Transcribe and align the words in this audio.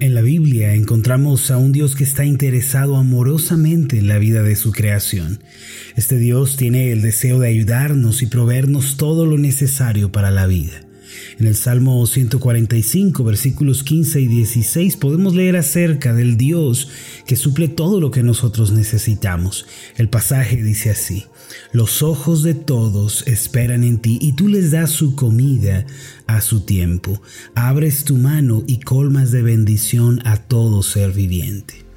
En 0.00 0.14
la 0.14 0.20
Biblia 0.20 0.74
encontramos 0.74 1.50
a 1.50 1.58
un 1.58 1.72
Dios 1.72 1.96
que 1.96 2.04
está 2.04 2.24
interesado 2.24 2.96
amorosamente 2.96 3.98
en 3.98 4.06
la 4.06 4.18
vida 4.18 4.44
de 4.44 4.54
su 4.54 4.70
creación. 4.70 5.40
Este 5.96 6.18
Dios 6.18 6.56
tiene 6.56 6.92
el 6.92 7.02
deseo 7.02 7.40
de 7.40 7.48
ayudarnos 7.48 8.22
y 8.22 8.26
proveernos 8.26 8.96
todo 8.96 9.26
lo 9.26 9.38
necesario 9.38 10.12
para 10.12 10.30
la 10.30 10.46
vida. 10.46 10.87
En 11.38 11.46
el 11.46 11.54
Salmo 11.54 12.06
145, 12.06 13.24
versículos 13.24 13.82
15 13.82 14.20
y 14.20 14.26
16 14.26 14.96
podemos 14.96 15.34
leer 15.34 15.56
acerca 15.56 16.14
del 16.14 16.36
Dios 16.36 16.88
que 17.26 17.36
suple 17.36 17.68
todo 17.68 18.00
lo 18.00 18.10
que 18.10 18.22
nosotros 18.22 18.72
necesitamos. 18.72 19.66
El 19.96 20.08
pasaje 20.08 20.62
dice 20.62 20.90
así, 20.90 21.26
los 21.72 22.02
ojos 22.02 22.42
de 22.42 22.54
todos 22.54 23.26
esperan 23.26 23.84
en 23.84 23.98
ti 23.98 24.18
y 24.20 24.32
tú 24.32 24.48
les 24.48 24.70
das 24.70 24.90
su 24.90 25.14
comida 25.14 25.86
a 26.26 26.40
su 26.40 26.60
tiempo. 26.60 27.20
Abres 27.54 28.04
tu 28.04 28.16
mano 28.16 28.62
y 28.66 28.80
colmas 28.80 29.30
de 29.30 29.42
bendición 29.42 30.20
a 30.24 30.36
todo 30.36 30.82
ser 30.82 31.12
viviente. 31.12 31.87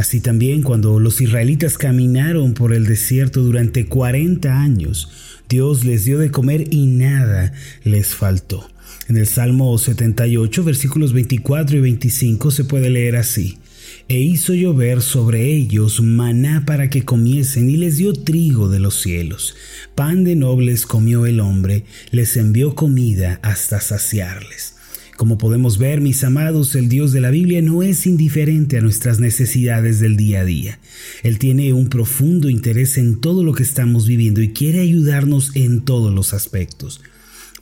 Así 0.00 0.22
también 0.22 0.62
cuando 0.62 0.98
los 0.98 1.20
israelitas 1.20 1.76
caminaron 1.76 2.54
por 2.54 2.72
el 2.72 2.86
desierto 2.86 3.42
durante 3.42 3.84
40 3.84 4.58
años, 4.58 5.10
Dios 5.46 5.84
les 5.84 6.06
dio 6.06 6.18
de 6.18 6.30
comer 6.30 6.72
y 6.72 6.86
nada 6.86 7.52
les 7.84 8.14
faltó. 8.14 8.66
En 9.08 9.18
el 9.18 9.26
Salmo 9.26 9.76
78, 9.76 10.64
versículos 10.64 11.12
24 11.12 11.76
y 11.76 11.80
25 11.80 12.50
se 12.50 12.64
puede 12.64 12.88
leer 12.88 13.16
así. 13.16 13.58
E 14.08 14.18
hizo 14.18 14.54
llover 14.54 15.02
sobre 15.02 15.44
ellos 15.52 16.00
maná 16.00 16.64
para 16.64 16.88
que 16.88 17.04
comiesen 17.04 17.68
y 17.68 17.76
les 17.76 17.98
dio 17.98 18.14
trigo 18.14 18.70
de 18.70 18.80
los 18.80 19.02
cielos. 19.02 19.54
Pan 19.94 20.24
de 20.24 20.34
nobles 20.34 20.86
comió 20.86 21.26
el 21.26 21.40
hombre, 21.40 21.84
les 22.10 22.38
envió 22.38 22.74
comida 22.74 23.38
hasta 23.42 23.82
saciarles. 23.82 24.79
Como 25.20 25.36
podemos 25.36 25.76
ver, 25.76 26.00
mis 26.00 26.24
amados, 26.24 26.74
el 26.74 26.88
Dios 26.88 27.12
de 27.12 27.20
la 27.20 27.28
Biblia 27.28 27.60
no 27.60 27.82
es 27.82 28.06
indiferente 28.06 28.78
a 28.78 28.80
nuestras 28.80 29.20
necesidades 29.20 30.00
del 30.00 30.16
día 30.16 30.40
a 30.40 30.44
día. 30.46 30.78
Él 31.22 31.38
tiene 31.38 31.74
un 31.74 31.90
profundo 31.90 32.48
interés 32.48 32.96
en 32.96 33.20
todo 33.20 33.44
lo 33.44 33.52
que 33.52 33.62
estamos 33.62 34.08
viviendo 34.08 34.40
y 34.40 34.54
quiere 34.54 34.80
ayudarnos 34.80 35.54
en 35.56 35.82
todos 35.82 36.14
los 36.14 36.32
aspectos. 36.32 37.02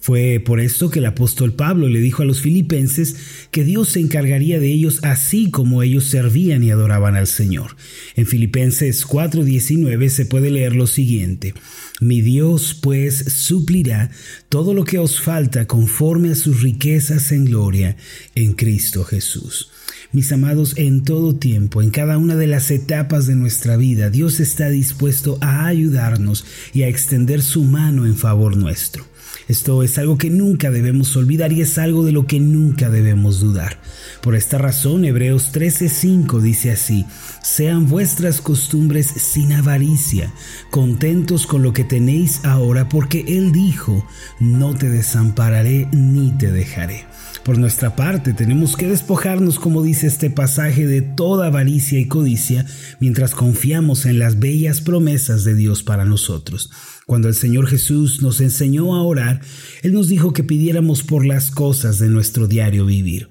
Fue 0.00 0.40
por 0.44 0.60
esto 0.60 0.90
que 0.90 1.00
el 1.00 1.06
apóstol 1.06 1.54
Pablo 1.54 1.88
le 1.88 2.00
dijo 2.00 2.22
a 2.22 2.26
los 2.26 2.40
filipenses 2.40 3.16
que 3.50 3.64
Dios 3.64 3.90
se 3.90 4.00
encargaría 4.00 4.60
de 4.60 4.70
ellos 4.70 5.00
así 5.02 5.50
como 5.50 5.82
ellos 5.82 6.04
servían 6.04 6.62
y 6.62 6.70
adoraban 6.70 7.16
al 7.16 7.26
Señor. 7.26 7.76
En 8.14 8.26
Filipenses 8.26 9.04
4:19 9.06 10.08
se 10.08 10.26
puede 10.26 10.50
leer 10.50 10.74
lo 10.74 10.86
siguiente, 10.86 11.54
Mi 12.00 12.20
Dios 12.20 12.78
pues 12.80 13.24
suplirá 13.32 14.10
todo 14.48 14.72
lo 14.72 14.84
que 14.84 14.98
os 14.98 15.20
falta 15.20 15.66
conforme 15.66 16.30
a 16.30 16.36
sus 16.36 16.62
riquezas 16.62 17.32
en 17.32 17.46
gloria 17.46 17.96
en 18.36 18.52
Cristo 18.52 19.02
Jesús. 19.02 19.70
Mis 20.12 20.30
amados, 20.30 20.74
en 20.76 21.02
todo 21.02 21.34
tiempo, 21.34 21.82
en 21.82 21.90
cada 21.90 22.18
una 22.18 22.36
de 22.36 22.46
las 22.46 22.70
etapas 22.70 23.26
de 23.26 23.34
nuestra 23.34 23.76
vida, 23.76 24.10
Dios 24.10 24.38
está 24.38 24.70
dispuesto 24.70 25.38
a 25.40 25.66
ayudarnos 25.66 26.46
y 26.72 26.82
a 26.82 26.88
extender 26.88 27.42
su 27.42 27.64
mano 27.64 28.06
en 28.06 28.16
favor 28.16 28.56
nuestro. 28.56 29.07
Esto 29.48 29.82
es 29.82 29.96
algo 29.96 30.18
que 30.18 30.28
nunca 30.28 30.70
debemos 30.70 31.16
olvidar 31.16 31.52
y 31.52 31.62
es 31.62 31.78
algo 31.78 32.04
de 32.04 32.12
lo 32.12 32.26
que 32.26 32.38
nunca 32.38 32.90
debemos 32.90 33.40
dudar. 33.40 33.80
Por 34.20 34.34
esta 34.34 34.58
razón, 34.58 35.06
Hebreos 35.06 35.52
13:5 35.52 36.40
dice 36.40 36.70
así, 36.70 37.06
sean 37.42 37.88
vuestras 37.88 38.42
costumbres 38.42 39.06
sin 39.06 39.54
avaricia, 39.54 40.32
contentos 40.70 41.46
con 41.46 41.62
lo 41.62 41.72
que 41.72 41.84
tenéis 41.84 42.44
ahora, 42.44 42.90
porque 42.90 43.24
Él 43.26 43.50
dijo, 43.50 44.06
no 44.38 44.74
te 44.74 44.90
desampararé 44.90 45.88
ni 45.92 46.30
te 46.32 46.52
dejaré. 46.52 47.06
Por 47.42 47.56
nuestra 47.56 47.96
parte, 47.96 48.34
tenemos 48.34 48.76
que 48.76 48.88
despojarnos, 48.88 49.58
como 49.58 49.82
dice 49.82 50.06
este 50.06 50.28
pasaje, 50.28 50.86
de 50.86 51.00
toda 51.00 51.46
avaricia 51.46 51.98
y 51.98 52.06
codicia, 52.06 52.66
mientras 53.00 53.34
confiamos 53.34 54.04
en 54.04 54.18
las 54.18 54.38
bellas 54.38 54.82
promesas 54.82 55.44
de 55.44 55.54
Dios 55.54 55.82
para 55.82 56.04
nosotros. 56.04 56.70
Cuando 57.08 57.28
el 57.28 57.34
Señor 57.34 57.66
Jesús 57.68 58.20
nos 58.20 58.38
enseñó 58.42 58.94
a 58.94 59.02
orar, 59.02 59.40
Él 59.80 59.94
nos 59.94 60.08
dijo 60.08 60.34
que 60.34 60.44
pidiéramos 60.44 61.02
por 61.02 61.24
las 61.24 61.50
cosas 61.50 61.98
de 61.98 62.10
nuestro 62.10 62.46
diario 62.46 62.84
vivir. 62.84 63.28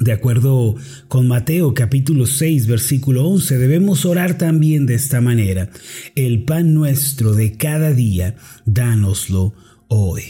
De 0.00 0.12
acuerdo 0.12 0.74
con 1.08 1.26
Mateo 1.26 1.72
capítulo 1.72 2.26
6 2.26 2.66
versículo 2.66 3.26
11, 3.26 3.56
debemos 3.56 4.04
orar 4.04 4.36
también 4.36 4.84
de 4.84 4.96
esta 4.96 5.22
manera. 5.22 5.70
El 6.14 6.44
pan 6.44 6.74
nuestro 6.74 7.32
de 7.32 7.56
cada 7.56 7.92
día, 7.92 8.36
dánoslo 8.66 9.54
hoy. 9.90 10.22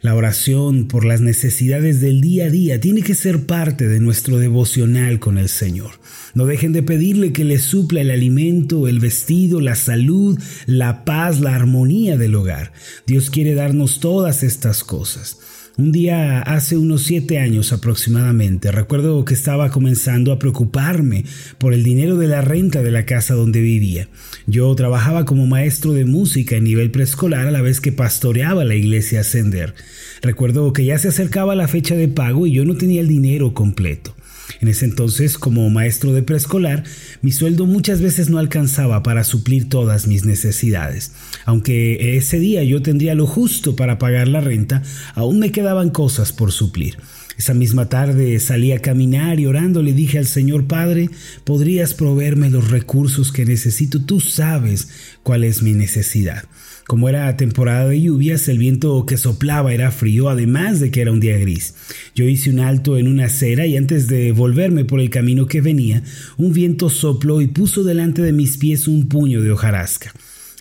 La 0.00 0.14
oración 0.14 0.86
por 0.86 1.04
las 1.04 1.20
necesidades 1.20 2.00
del 2.00 2.20
día 2.20 2.46
a 2.46 2.50
día 2.50 2.80
tiene 2.80 3.02
que 3.02 3.14
ser 3.14 3.46
parte 3.46 3.88
de 3.88 3.98
nuestro 3.98 4.38
devocional 4.38 5.18
con 5.18 5.38
el 5.38 5.48
Señor. 5.48 5.90
No 6.34 6.46
dejen 6.46 6.72
de 6.72 6.84
pedirle 6.84 7.32
que 7.32 7.44
les 7.44 7.62
supla 7.62 8.00
el 8.00 8.12
alimento, 8.12 8.86
el 8.86 9.00
vestido, 9.00 9.60
la 9.60 9.74
salud, 9.74 10.38
la 10.66 11.04
paz, 11.04 11.40
la 11.40 11.56
armonía 11.56 12.16
del 12.16 12.36
hogar. 12.36 12.72
Dios 13.06 13.28
quiere 13.30 13.54
darnos 13.54 13.98
todas 13.98 14.44
estas 14.44 14.84
cosas. 14.84 15.38
Un 15.78 15.92
día 15.92 16.40
hace 16.40 16.76
unos 16.76 17.04
siete 17.04 17.38
años 17.38 17.72
aproximadamente, 17.72 18.72
recuerdo 18.72 19.24
que 19.24 19.34
estaba 19.34 19.70
comenzando 19.70 20.32
a 20.32 20.38
preocuparme 20.40 21.24
por 21.56 21.72
el 21.72 21.84
dinero 21.84 22.16
de 22.16 22.26
la 22.26 22.40
renta 22.40 22.82
de 22.82 22.90
la 22.90 23.06
casa 23.06 23.34
donde 23.34 23.60
vivía. 23.60 24.08
Yo 24.48 24.74
trabajaba 24.74 25.24
como 25.24 25.46
maestro 25.46 25.92
de 25.92 26.04
música 26.04 26.56
en 26.56 26.64
nivel 26.64 26.90
preescolar 26.90 27.46
a 27.46 27.52
la 27.52 27.62
vez 27.62 27.80
que 27.80 27.92
pastoreaba 27.92 28.64
la 28.64 28.74
iglesia 28.74 29.20
Ascender. 29.20 29.76
Recuerdo 30.20 30.72
que 30.72 30.84
ya 30.84 30.98
se 30.98 31.08
acercaba 31.08 31.54
la 31.54 31.68
fecha 31.68 31.94
de 31.94 32.08
pago 32.08 32.48
y 32.48 32.54
yo 32.54 32.64
no 32.64 32.76
tenía 32.76 33.00
el 33.00 33.06
dinero 33.06 33.54
completo. 33.54 34.16
En 34.60 34.68
ese 34.68 34.84
entonces, 34.84 35.38
como 35.38 35.68
maestro 35.70 36.12
de 36.12 36.22
preescolar, 36.22 36.84
mi 37.22 37.32
sueldo 37.32 37.66
muchas 37.66 38.00
veces 38.00 38.30
no 38.30 38.38
alcanzaba 38.38 39.02
para 39.02 39.24
suplir 39.24 39.68
todas 39.68 40.06
mis 40.06 40.24
necesidades. 40.24 41.12
Aunque 41.44 42.16
ese 42.16 42.38
día 42.38 42.62
yo 42.64 42.82
tendría 42.82 43.14
lo 43.14 43.26
justo 43.26 43.76
para 43.76 43.98
pagar 43.98 44.28
la 44.28 44.40
renta, 44.40 44.82
aún 45.14 45.38
me 45.38 45.52
quedaban 45.52 45.90
cosas 45.90 46.32
por 46.32 46.52
suplir. 46.52 46.98
Esa 47.38 47.54
misma 47.54 47.88
tarde 47.88 48.40
salí 48.40 48.72
a 48.72 48.80
caminar 48.80 49.38
y 49.38 49.46
orando 49.46 49.80
le 49.80 49.92
dije 49.92 50.18
al 50.18 50.26
Señor 50.26 50.66
Padre, 50.66 51.08
podrías 51.44 51.94
proveerme 51.94 52.50
los 52.50 52.68
recursos 52.68 53.30
que 53.30 53.44
necesito, 53.44 54.04
tú 54.04 54.18
sabes 54.20 54.88
cuál 55.22 55.44
es 55.44 55.62
mi 55.62 55.72
necesidad. 55.72 56.42
Como 56.88 57.08
era 57.08 57.36
temporada 57.36 57.86
de 57.86 58.00
lluvias, 58.02 58.48
el 58.48 58.58
viento 58.58 59.06
que 59.06 59.16
soplaba 59.16 59.72
era 59.72 59.92
frío, 59.92 60.28
además 60.28 60.80
de 60.80 60.90
que 60.90 61.00
era 61.00 61.12
un 61.12 61.20
día 61.20 61.38
gris. 61.38 61.74
Yo 62.12 62.24
hice 62.24 62.50
un 62.50 62.58
alto 62.58 62.98
en 62.98 63.06
una 63.06 63.26
acera 63.26 63.66
y 63.66 63.76
antes 63.76 64.08
de 64.08 64.32
volverme 64.32 64.84
por 64.84 64.98
el 64.98 65.08
camino 65.08 65.46
que 65.46 65.60
venía, 65.60 66.02
un 66.38 66.52
viento 66.52 66.90
sopló 66.90 67.40
y 67.40 67.46
puso 67.46 67.84
delante 67.84 68.20
de 68.20 68.32
mis 68.32 68.56
pies 68.56 68.88
un 68.88 69.06
puño 69.08 69.42
de 69.42 69.52
hojarasca. 69.52 70.12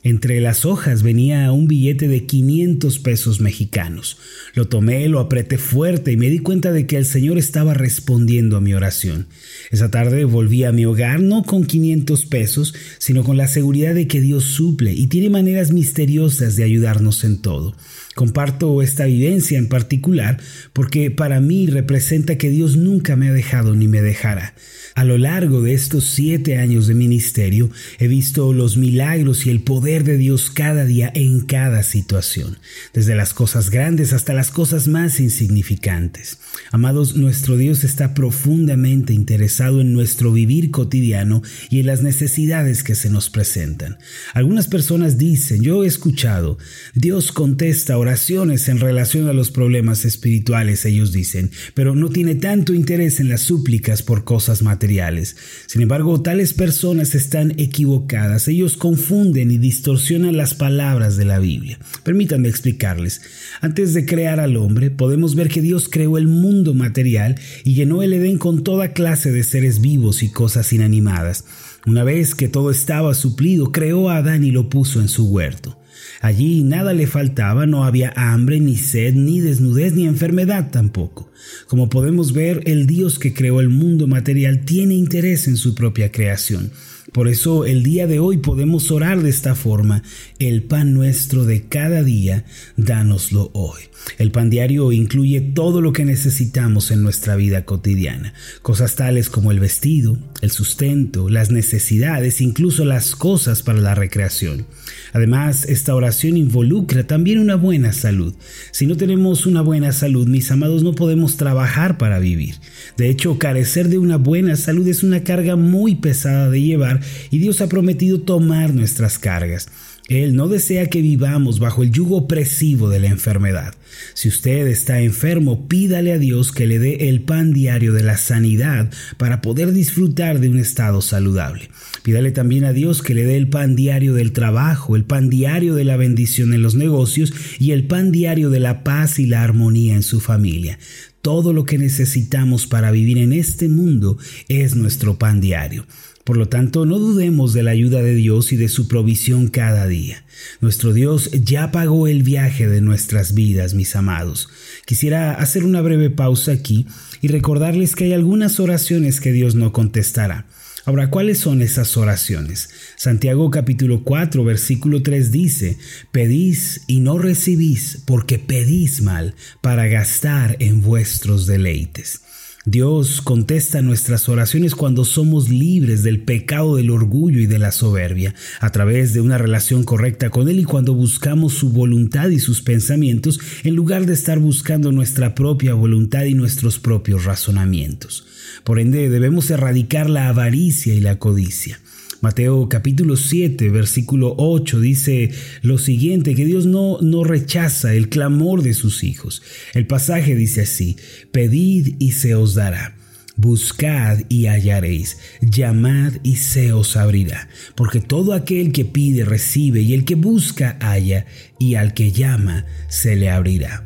Entre 0.07 0.39
las 0.39 0.63
hojas 0.63 1.03
venía 1.03 1.51
un 1.51 1.67
billete 1.67 2.07
de 2.07 2.25
500 2.25 2.97
pesos 2.99 3.41
mexicanos. 3.41 4.17
Lo 4.53 4.69
tomé, 4.69 5.05
lo 5.09 5.19
apreté 5.19 5.57
fuerte 5.57 6.13
y 6.13 6.15
me 6.15 6.29
di 6.29 6.39
cuenta 6.39 6.71
de 6.71 6.87
que 6.87 6.95
el 6.95 7.03
Señor 7.03 7.37
estaba 7.37 7.73
respondiendo 7.73 8.55
a 8.55 8.61
mi 8.61 8.73
oración. 8.73 9.27
Esa 9.69 9.91
tarde 9.91 10.23
volví 10.23 10.63
a 10.63 10.71
mi 10.71 10.85
hogar 10.85 11.19
no 11.19 11.43
con 11.43 11.65
500 11.65 12.25
pesos, 12.25 12.73
sino 12.99 13.25
con 13.25 13.35
la 13.35 13.49
seguridad 13.49 13.93
de 13.93 14.07
que 14.07 14.21
Dios 14.21 14.45
suple 14.45 14.93
y 14.93 15.07
tiene 15.07 15.29
maneras 15.29 15.73
misteriosas 15.73 16.55
de 16.55 16.63
ayudarnos 16.63 17.25
en 17.25 17.41
todo. 17.41 17.75
Comparto 18.15 18.81
esta 18.81 19.05
vivencia 19.05 19.57
en 19.57 19.67
particular 19.67 20.39
porque 20.71 21.11
para 21.11 21.41
mí 21.41 21.67
representa 21.67 22.37
que 22.37 22.49
Dios 22.49 22.77
nunca 22.77 23.17
me 23.17 23.27
ha 23.27 23.33
dejado 23.33 23.75
ni 23.75 23.89
me 23.89 24.01
dejará. 24.01 24.55
A 24.95 25.03
lo 25.03 25.19
largo 25.19 25.61
de 25.61 25.75
estos 25.75 26.05
siete 26.05 26.57
años 26.57 26.87
de 26.87 26.95
ministerio 26.95 27.69
he 27.99 28.07
visto 28.07 28.51
los 28.53 28.77
milagros 28.77 29.45
y 29.45 29.51
el 29.51 29.59
poder 29.59 29.96
de 30.03 30.17
Dios 30.17 30.49
cada 30.49 30.85
día 30.85 31.11
en 31.13 31.41
cada 31.41 31.83
situación, 31.83 32.57
desde 32.93 33.15
las 33.15 33.33
cosas 33.33 33.69
grandes 33.69 34.13
hasta 34.13 34.33
las 34.33 34.51
cosas 34.51 34.87
más 34.87 35.19
insignificantes. 35.19 36.39
Amados, 36.71 37.15
nuestro 37.15 37.57
Dios 37.57 37.83
está 37.83 38.13
profundamente 38.13 39.13
interesado 39.13 39.81
en 39.81 39.93
nuestro 39.93 40.31
vivir 40.31 40.71
cotidiano 40.71 41.41
y 41.69 41.79
en 41.79 41.87
las 41.87 42.01
necesidades 42.01 42.83
que 42.83 42.95
se 42.95 43.09
nos 43.09 43.29
presentan. 43.29 43.97
Algunas 44.33 44.67
personas 44.67 45.17
dicen, 45.17 45.61
yo 45.61 45.83
he 45.83 45.87
escuchado, 45.87 46.57
Dios 46.93 47.31
contesta 47.31 47.97
oraciones 47.97 48.67
en 48.69 48.79
relación 48.79 49.27
a 49.27 49.33
los 49.33 49.51
problemas 49.51 50.05
espirituales, 50.05 50.85
ellos 50.85 51.11
dicen, 51.11 51.51
pero 51.73 51.95
no 51.95 52.09
tiene 52.09 52.35
tanto 52.35 52.73
interés 52.73 53.19
en 53.19 53.29
las 53.29 53.41
súplicas 53.41 54.03
por 54.03 54.23
cosas 54.23 54.61
materiales 54.61 55.37
sin 55.65 55.81
embargo, 55.81 56.21
tales 56.21 56.53
personas 56.53 57.15
están 57.15 57.51
equivocadas. 57.57 58.47
Ellos 58.47 58.77
confunden 58.77 59.51
y 59.51 59.57
distorsionan 59.57 59.86
las 59.87 60.53
palabras 60.53 61.15
de 61.15 61.23
la 61.23 61.39
Biblia. 61.39 61.79
Permítanme 62.03 62.49
explicarles. 62.49 63.21
Antes 63.61 63.93
de 63.93 64.05
crear 64.05 64.41
al 64.41 64.57
hombre, 64.57 64.91
podemos 64.91 65.35
ver 65.35 65.47
que 65.47 65.61
Dios 65.61 65.87
creó 65.89 66.17
el 66.17 66.27
mundo 66.27 66.73
material 66.73 67.35
y 67.63 67.73
llenó 67.73 68.03
el 68.03 68.11
Edén 68.11 68.37
con 68.37 68.63
toda 68.63 68.91
clase 68.91 69.31
de 69.31 69.43
seres 69.43 69.79
vivos 69.79 70.23
y 70.23 70.29
cosas 70.29 70.73
inanimadas. 70.73 71.45
Una 71.85 72.03
vez 72.03 72.35
que 72.35 72.49
todo 72.49 72.69
estaba 72.69 73.13
suplido, 73.13 73.71
creó 73.71 74.09
a 74.09 74.17
Adán 74.17 74.43
y 74.43 74.51
lo 74.51 74.69
puso 74.69 74.99
en 74.99 75.07
su 75.07 75.27
huerto. 75.27 75.79
Allí 76.19 76.63
nada 76.63 76.91
le 76.91 77.07
faltaba, 77.07 77.65
no 77.65 77.85
había 77.85 78.11
hambre, 78.15 78.59
ni 78.59 78.75
sed, 78.75 79.13
ni 79.13 79.39
desnudez, 79.39 79.93
ni 79.93 80.05
enfermedad 80.05 80.69
tampoco. 80.69 81.31
Como 81.67 81.87
podemos 81.87 82.33
ver, 82.33 82.61
el 82.65 82.87
Dios 82.87 83.19
que 83.19 83.33
creó 83.33 83.61
el 83.61 83.69
mundo 83.69 84.05
material 84.07 84.65
tiene 84.65 84.95
interés 84.95 85.47
en 85.47 85.55
su 85.55 85.75
propia 85.75 86.11
creación. 86.11 86.71
Por 87.17 87.27
eso 87.27 87.65
el 87.65 87.81
día 87.81 88.05
de 88.05 88.19
hoy 88.19 88.37
podemos 88.37 88.91
orar 88.91 89.23
de 89.23 89.31
esta 89.31 89.55
forma. 89.55 90.03
El 90.37 90.61
pan 90.61 90.93
nuestro 90.93 91.45
de 91.45 91.63
cada 91.63 92.03
día, 92.03 92.45
dánoslo 92.75 93.49
hoy. 93.55 93.81
El 94.19 94.29
pan 94.29 94.51
diario 94.51 94.91
incluye 94.91 95.41
todo 95.41 95.81
lo 95.81 95.93
que 95.93 96.05
necesitamos 96.05 96.91
en 96.91 97.01
nuestra 97.01 97.35
vida 97.35 97.65
cotidiana. 97.65 98.35
Cosas 98.61 98.95
tales 98.95 99.31
como 99.31 99.51
el 99.51 99.59
vestido, 99.59 100.19
el 100.41 100.51
sustento, 100.51 101.27
las 101.27 101.49
necesidades, 101.49 102.39
incluso 102.39 102.85
las 102.85 103.15
cosas 103.15 103.63
para 103.63 103.79
la 103.79 103.95
recreación. 103.95 104.67
Además, 105.11 105.65
esta 105.65 105.95
oración 105.95 106.37
involucra 106.37 107.07
también 107.07 107.39
una 107.39 107.55
buena 107.55 107.93
salud. 107.93 108.35
Si 108.69 108.85
no 108.85 108.95
tenemos 108.95 109.47
una 109.47 109.61
buena 109.61 109.91
salud, 109.91 110.27
mis 110.27 110.51
amados, 110.51 110.83
no 110.83 110.93
podemos 110.93 111.35
trabajar 111.35 111.97
para 111.97 112.19
vivir. 112.19 112.55
De 112.95 113.09
hecho, 113.09 113.39
carecer 113.39 113.89
de 113.89 113.97
una 113.97 114.17
buena 114.17 114.55
salud 114.55 114.87
es 114.87 115.01
una 115.01 115.23
carga 115.23 115.55
muy 115.55 115.95
pesada 115.95 116.51
de 116.51 116.61
llevar 116.61 117.06
y 117.31 117.39
Dios 117.39 117.61
ha 117.61 117.69
prometido 117.69 118.21
tomar 118.21 118.73
nuestras 118.73 119.19
cargas. 119.19 119.67
Él 120.07 120.35
no 120.35 120.47
desea 120.47 120.87
que 120.87 121.01
vivamos 121.01 121.59
bajo 121.59 121.83
el 121.83 121.91
yugo 121.91 122.15
opresivo 122.15 122.89
de 122.89 123.01
la 123.01 123.07
enfermedad. 123.07 123.75
Si 124.13 124.29
usted 124.29 124.65
está 124.67 125.01
enfermo, 125.01 125.67
pídale 125.67 126.13
a 126.13 126.17
Dios 126.17 126.53
que 126.53 126.65
le 126.65 126.79
dé 126.79 127.09
el 127.09 127.21
pan 127.21 127.51
diario 127.51 127.91
de 127.91 128.03
la 128.03 128.15
sanidad 128.15 128.89
para 129.17 129.41
poder 129.41 129.73
disfrutar 129.73 130.39
de 130.39 130.47
un 130.47 130.59
estado 130.59 131.01
saludable. 131.01 131.69
Pídale 132.03 132.31
también 132.31 132.63
a 132.63 132.71
Dios 132.71 133.01
que 133.01 133.13
le 133.13 133.25
dé 133.25 133.35
el 133.35 133.49
pan 133.49 133.75
diario 133.75 134.13
del 134.13 134.31
trabajo, 134.31 134.95
el 134.95 135.03
pan 135.03 135.29
diario 135.29 135.75
de 135.75 135.83
la 135.83 135.97
bendición 135.97 136.53
en 136.53 136.61
los 136.61 136.75
negocios 136.75 137.33
y 137.59 137.71
el 137.71 137.85
pan 137.85 138.13
diario 138.13 138.49
de 138.49 138.61
la 138.61 138.85
paz 138.85 139.19
y 139.19 139.25
la 139.25 139.43
armonía 139.43 139.93
en 139.93 140.03
su 140.03 140.21
familia. 140.21 140.79
Todo 141.21 141.51
lo 141.51 141.65
que 141.65 141.77
necesitamos 141.77 142.67
para 142.67 142.91
vivir 142.91 143.17
en 143.17 143.33
este 143.33 143.67
mundo 143.67 144.17
es 144.47 144.77
nuestro 144.77 145.17
pan 145.17 145.41
diario. 145.41 145.85
Por 146.27 146.35
lo 146.35 146.49
tanto, 146.49 146.85
no 146.85 146.99
dudemos 146.99 147.53
de 147.53 147.63
la 147.63 147.71
ayuda 147.71 148.03
de 148.03 148.13
Dios 148.13 148.51
y 148.51 148.57
de 148.57 148.67
su 148.67 148.89
provisión 148.89 149.47
cada 149.47 149.87
día. 149.87 150.25
Nuestro 150.59 150.91
Dios 150.91 151.31
ya 151.31 151.71
pagó 151.71 152.05
el 152.05 152.21
viaje 152.21 152.67
de 152.67 152.81
nuestras 152.81 153.33
vidas, 153.33 153.73
mis 153.73 153.95
amados. 153.95 154.49
Quisiera 154.85 155.35
hacer 155.35 155.63
una 155.63 155.79
breve 155.79 156.09
pausa 156.09 156.51
aquí 156.51 156.85
y 157.21 157.29
recordarles 157.29 157.95
que 157.95 158.03
hay 158.03 158.13
algunas 158.13 158.59
oraciones 158.59 159.21
que 159.21 159.31
Dios 159.31 159.55
no 159.55 159.71
contestará. 159.71 160.47
Ahora, 160.83 161.09
¿cuáles 161.09 161.37
son 161.37 161.61
esas 161.61 161.95
oraciones? 161.95 162.71
Santiago 162.97 163.49
capítulo 163.49 164.03
4, 164.03 164.43
versículo 164.43 165.03
3 165.03 165.31
dice, 165.31 165.77
Pedís 166.11 166.81
y 166.87 166.99
no 166.99 167.19
recibís 167.19 168.03
porque 168.05 168.37
pedís 168.37 169.01
mal 169.01 169.33
para 169.61 169.87
gastar 169.87 170.57
en 170.59 170.81
vuestros 170.81 171.47
deleites. 171.47 172.19
Dios 172.69 173.21
contesta 173.21 173.81
nuestras 173.81 174.27
oraciones 174.27 174.75
cuando 174.75 175.05
somos 175.05 175.47
libres 175.47 176.03
del 176.03 176.19
pecado 176.19 176.75
del 176.75 176.89
orgullo 176.89 177.39
y 177.39 177.45
de 177.45 177.59
la 177.59 177.71
soberbia, 177.71 178.35
a 178.59 178.73
través 178.73 179.13
de 179.13 179.21
una 179.21 179.37
relación 179.37 179.85
correcta 179.85 180.31
con 180.31 180.49
Él 180.49 180.59
y 180.59 180.65
cuando 180.65 180.93
buscamos 180.93 181.53
su 181.53 181.69
voluntad 181.69 182.27
y 182.27 182.39
sus 182.39 182.61
pensamientos 182.61 183.39
en 183.63 183.73
lugar 183.73 184.05
de 184.05 184.13
estar 184.13 184.39
buscando 184.39 184.91
nuestra 184.91 185.33
propia 185.33 185.75
voluntad 185.75 186.25
y 186.25 186.33
nuestros 186.33 186.77
propios 186.77 187.23
razonamientos. 187.23 188.27
Por 188.65 188.81
ende, 188.81 189.07
debemos 189.07 189.49
erradicar 189.49 190.09
la 190.09 190.27
avaricia 190.27 190.93
y 190.93 190.99
la 190.99 191.19
codicia. 191.19 191.79
Mateo 192.21 192.67
capítulo 192.67 193.15
7, 193.15 193.69
versículo 193.69 194.33
8 194.37 194.79
dice 194.79 195.29
lo 195.61 195.77
siguiente, 195.77 196.33
que 196.33 196.45
Dios 196.45 196.65
no, 196.65 196.99
no 197.01 197.23
rechaza 197.23 197.93
el 197.93 198.09
clamor 198.09 198.63
de 198.63 198.73
sus 198.73 199.03
hijos. 199.03 199.43
El 199.75 199.85
pasaje 199.85 200.35
dice 200.35 200.61
así, 200.61 200.97
pedid 201.31 201.95
y 201.99 202.13
se 202.13 202.33
os 202.33 202.55
dará. 202.55 202.95
Buscad 203.35 204.21
y 204.29 204.47
hallaréis, 204.47 205.19
llamad 205.41 206.13
y 206.23 206.37
se 206.37 206.73
os 206.73 206.97
abrirá, 206.97 207.49
porque 207.75 207.99
todo 208.01 208.33
aquel 208.33 208.71
que 208.71 208.83
pide 208.83 209.25
recibe, 209.25 209.81
y 209.81 209.93
el 209.93 210.05
que 210.05 210.15
busca 210.15 210.75
halla, 210.81 211.27
y 211.59 211.75
al 211.75 211.93
que 211.93 212.11
llama 212.11 212.65
se 212.89 213.15
le 213.15 213.29
abrirá. 213.29 213.85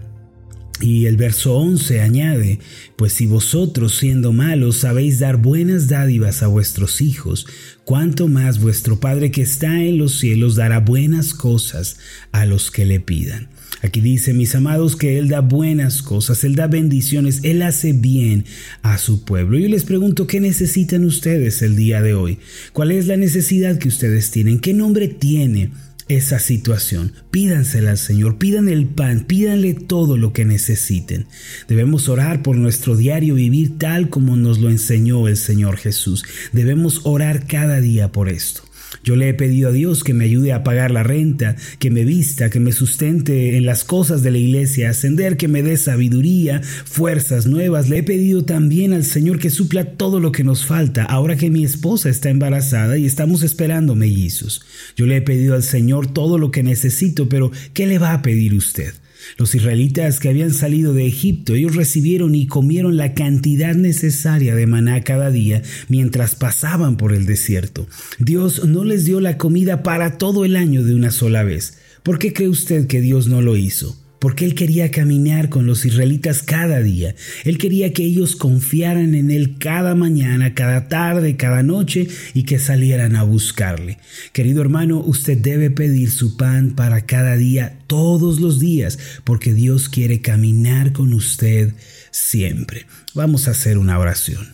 Y 0.82 1.06
el 1.06 1.16
verso 1.16 1.56
11 1.56 2.02
añade, 2.02 2.60
pues 2.96 3.14
si 3.14 3.28
vosotros 3.28 3.98
siendo 3.98 4.34
malos 4.34 4.78
sabéis 4.78 5.20
dar 5.20 5.38
buenas 5.38 5.88
dádivas 5.88 6.42
a 6.42 6.48
vuestros 6.48 7.02
hijos, 7.02 7.46
cuánto 7.86 8.28
más 8.28 8.60
vuestro 8.60 9.00
Padre 9.00 9.30
que 9.30 9.44
está 9.44 9.84
en 9.84 10.00
los 10.00 10.18
cielos 10.18 10.56
dará 10.56 10.80
buenas 10.80 11.36
cosas 11.36 11.98
a 12.32 12.48
los 12.48 12.72
que 12.72 12.86
le 12.86 13.00
pidan. 13.00 13.50
Aquí 13.84 14.02
dice, 14.02 14.34
mis 14.34 14.54
amados, 14.54 14.96
que 14.96 15.18
Él 15.18 15.28
da 15.28 15.42
buenas 15.42 16.04
cosas, 16.04 16.44
Él 16.44 16.56
da 16.56 16.68
bendiciones, 16.68 17.40
Él 17.44 17.62
hace 17.64 17.94
bien 17.94 18.46
a 18.84 18.98
su 18.98 19.24
pueblo. 19.24 19.58
Yo 19.58 19.68
les 19.68 19.84
pregunto, 19.84 20.28
¿qué 20.28 20.40
necesitan 20.40 21.04
ustedes 21.04 21.62
el 21.62 21.76
día 21.76 22.02
de 22.02 22.14
hoy? 22.14 22.38
¿Cuál 22.74 22.92
es 22.92 23.08
la 23.08 23.18
necesidad 23.18 23.80
que 23.80 23.88
ustedes 23.88 24.30
tienen? 24.30 24.60
¿Qué 24.60 24.74
nombre 24.74 25.08
tiene? 25.08 25.72
Esa 26.16 26.40
situación. 26.40 27.14
Pídansela 27.32 27.92
al 27.92 27.98
Señor, 27.98 28.38
pidan 28.38 28.70
el 28.70 28.86
pan, 28.86 29.22
pídanle 29.22 29.74
todo 29.74 30.18
lo 30.18 30.34
que 30.34 30.46
necesiten. 30.46 31.28
Debemos 31.68 32.10
orar 32.10 32.44
por 32.44 32.56
nuestro 32.56 32.96
diario 32.96 33.36
vivir 33.36 33.78
tal 33.78 34.10
como 34.10 34.36
nos 34.36 34.60
lo 34.60 34.70
enseñó 34.70 35.28
el 35.28 35.38
Señor 35.38 35.78
Jesús. 35.78 36.24
Debemos 36.52 37.02
orar 37.04 37.48
cada 37.48 37.80
día 37.80 38.12
por 38.12 38.30
esto. 38.30 38.64
Yo 39.04 39.16
le 39.16 39.30
he 39.30 39.34
pedido 39.34 39.70
a 39.70 39.72
Dios 39.72 40.04
que 40.04 40.14
me 40.14 40.26
ayude 40.26 40.54
a 40.54 40.64
pagar 40.64 40.92
la 40.92 41.04
renta, 41.04 41.56
que 41.80 41.90
me 41.90 42.06
vista, 42.06 42.50
que 42.50 42.60
me 42.60 42.72
sustente 42.72 43.58
en 43.58 43.66
las 43.66 43.84
cosas 43.84 44.22
de 44.22 44.32
la 44.32 44.38
iglesia, 44.38 44.90
ascender, 44.90 45.38
que 45.38 45.48
me 45.48 45.64
dé 45.64 45.78
sabiduría, 45.78 46.62
fuerzas 46.62 47.48
nuevas. 47.48 47.90
Le 47.90 48.00
he 48.00 48.04
pedido 48.04 48.44
también 48.44 48.94
al 48.94 49.04
Señor 49.04 49.40
que 49.40 49.50
supla 49.50 49.86
todo 49.96 50.20
lo 50.20 50.32
que 50.32 50.44
nos 50.44 50.66
falta, 50.66 51.04
ahora 51.04 51.36
que 51.36 51.50
mi 51.50 51.64
esposa 51.64 52.10
está 52.10 52.30
embarazada 52.30 52.98
y 52.98 53.06
estamos 53.06 53.44
esperando 53.44 53.96
mellizos. 53.96 54.64
Yo 54.96 55.06
le 55.06 55.18
he 55.18 55.22
pedido 55.22 55.56
al 55.56 55.64
Señor 55.64 56.12
todo 56.12 56.38
lo 56.38 56.52
que 56.52 56.64
necesito, 56.64 57.30
pero 57.30 57.52
¿qué 57.74 57.88
le 57.88 57.98
va 57.98 58.14
a 58.14 58.22
pedir 58.22 58.54
usted? 58.54 58.94
Los 59.38 59.56
israelitas 59.56 60.20
que 60.20 60.30
habían 60.30 60.54
salido 60.54 60.94
de 60.94 61.08
Egipto, 61.08 61.56
ellos 61.56 61.76
recibieron 61.76 62.36
y 62.36 62.48
comieron 62.48 62.98
la 62.98 63.14
cantidad 63.14 63.76
necesaria 63.76 64.56
de 64.56 64.68
maná 64.68 65.04
cada 65.04 65.32
día 65.32 65.62
mientras 65.88 66.36
pasaban 66.36 66.98
por 66.98 67.14
el 67.14 67.26
desierto. 67.26 67.88
Dios 68.20 68.66
no 68.66 68.84
les 68.84 69.06
dio 69.06 69.20
la 69.20 69.38
comida 69.38 69.84
para 69.84 70.18
todo 70.18 70.46
el 70.46 70.56
año 70.56 70.84
de 70.84 70.96
una 70.96 71.12
sola 71.12 71.44
vez. 71.44 71.78
¿Por 72.04 72.20
qué 72.20 72.34
cree 72.34 72.50
usted 72.50 72.88
que 72.88 73.02
Dios 73.02 73.28
no 73.28 73.42
lo 73.42 73.58
hizo? 73.58 74.01
Porque 74.22 74.46
él 74.46 74.54
quería 74.54 74.92
caminar 74.92 75.50
con 75.50 75.66
los 75.66 75.84
israelitas 75.84 76.44
cada 76.44 76.80
día. 76.80 77.16
Él 77.44 77.58
quería 77.58 77.92
que 77.92 78.04
ellos 78.04 78.36
confiaran 78.36 79.16
en 79.16 79.32
él 79.32 79.58
cada 79.58 79.96
mañana, 79.96 80.54
cada 80.54 80.88
tarde, 80.88 81.38
cada 81.38 81.64
noche 81.64 82.08
y 82.36 82.44
que 82.44 82.60
salieran 82.60 83.16
a 83.16 83.24
buscarle. 83.24 83.98
Querido 84.32 84.62
hermano, 84.62 85.00
usted 85.00 85.40
debe 85.40 85.72
pedir 85.72 86.12
su 86.12 86.38
pan 86.38 86.76
para 86.76 87.08
cada 87.08 87.36
día, 87.36 87.80
todos 87.88 88.40
los 88.40 88.60
días, 88.60 89.00
porque 89.24 89.56
Dios 89.56 89.90
quiere 89.90 90.22
caminar 90.22 90.94
con 90.94 91.14
usted 91.14 91.74
siempre. 92.12 92.86
Vamos 93.16 93.48
a 93.48 93.52
hacer 93.52 93.80
una 93.80 93.98
oración. 93.98 94.54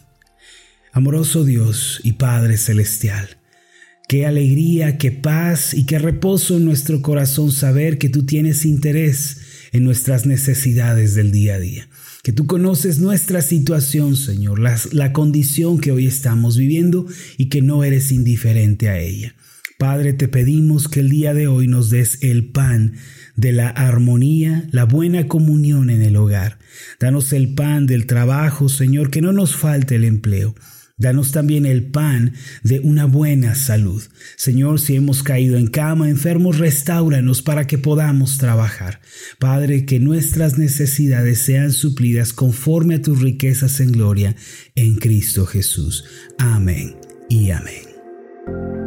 Amoroso 0.93 1.43
Dios 1.43 1.99
y 2.05 2.13
Padre 2.13 2.55
Celestial, 2.55 3.35
Qué 4.07 4.25
alegría, 4.25 4.97
qué 4.97 5.11
paz 5.11 5.73
y 5.73 5.85
qué 5.85 5.99
reposo 5.99 6.55
en 6.55 6.63
nuestro 6.63 7.01
corazón 7.01 7.51
saber 7.51 7.97
que 7.97 8.07
tú 8.07 8.25
tienes 8.25 8.63
interés 8.63 9.41
en 9.71 9.83
nuestras 9.83 10.25
necesidades 10.25 11.15
del 11.15 11.31
día 11.31 11.55
a 11.55 11.59
día. 11.59 11.89
Que 12.23 12.33
tú 12.33 12.45
conoces 12.45 12.99
nuestra 12.99 13.41
situación, 13.41 14.15
Señor, 14.15 14.59
la, 14.59 14.77
la 14.91 15.13
condición 15.13 15.79
que 15.79 15.91
hoy 15.91 16.07
estamos 16.07 16.57
viviendo 16.57 17.05
y 17.37 17.49
que 17.49 17.61
no 17.61 17.83
eres 17.83 18.11
indiferente 18.11 18.89
a 18.89 18.99
ella. 18.99 19.35
Padre, 19.77 20.13
te 20.13 20.27
pedimos 20.27 20.87
que 20.87 21.01
el 21.01 21.09
día 21.09 21.35
de 21.35 21.47
hoy 21.47 21.67
nos 21.67 21.91
des 21.91 22.23
el 22.23 22.47
pan 22.47 22.95
de 23.35 23.51
la 23.51 23.69
armonía, 23.69 24.67
la 24.71 24.85
buena 24.85 25.27
comunión 25.27 25.91
en 25.91 26.01
el 26.01 26.15
hogar. 26.15 26.57
Danos 26.99 27.31
el 27.31 27.53
pan 27.53 27.85
del 27.85 28.07
trabajo, 28.07 28.69
Señor, 28.69 29.11
que 29.11 29.21
no 29.21 29.33
nos 29.33 29.55
falte 29.55 29.95
el 29.95 30.05
empleo. 30.05 30.55
Danos 30.99 31.31
también 31.31 31.67
el 31.67 31.83
pan 31.83 32.33
de 32.63 32.79
una 32.79 33.05
buena 33.05 33.53
salud. 33.53 34.03
Señor, 34.35 34.79
si 34.79 34.95
hemos 34.95 35.21
caído 35.21 35.57
en 35.57 35.67
cama, 35.67 36.09
enfermos, 36.09 36.57
restauranos 36.57 37.43
para 37.43 37.67
que 37.67 37.77
podamos 37.77 38.39
trabajar. 38.39 38.99
Padre, 39.37 39.85
que 39.85 39.99
nuestras 39.99 40.57
necesidades 40.57 41.37
sean 41.37 41.71
suplidas 41.71 42.33
conforme 42.33 42.95
a 42.95 43.01
tus 43.03 43.21
riquezas 43.21 43.79
en 43.79 43.91
gloria 43.91 44.35
en 44.73 44.95
Cristo 44.95 45.45
Jesús. 45.45 46.05
Amén 46.39 46.95
y 47.29 47.51
amén. 47.51 48.86